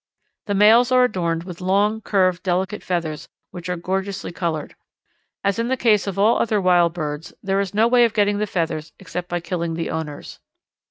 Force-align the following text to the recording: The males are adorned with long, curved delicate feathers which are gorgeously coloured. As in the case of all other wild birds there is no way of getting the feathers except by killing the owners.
The 0.47 0.55
males 0.55 0.91
are 0.91 1.03
adorned 1.03 1.43
with 1.43 1.61
long, 1.61 2.01
curved 2.01 2.41
delicate 2.41 2.81
feathers 2.81 3.27
which 3.51 3.69
are 3.69 3.75
gorgeously 3.75 4.31
coloured. 4.31 4.73
As 5.43 5.59
in 5.59 5.67
the 5.67 5.77
case 5.77 6.07
of 6.07 6.17
all 6.17 6.39
other 6.39 6.59
wild 6.59 6.95
birds 6.95 7.33
there 7.43 7.59
is 7.59 7.75
no 7.75 7.87
way 7.87 8.03
of 8.03 8.13
getting 8.15 8.39
the 8.39 8.47
feathers 8.47 8.93
except 8.97 9.29
by 9.29 9.39
killing 9.41 9.75
the 9.75 9.91
owners. 9.91 10.39